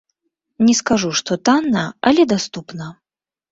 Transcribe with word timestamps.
Не 0.69 0.73
скажу, 0.79 1.11
што 1.19 1.37
танна, 1.51 1.85
але 2.11 2.21
даступна. 2.35 2.91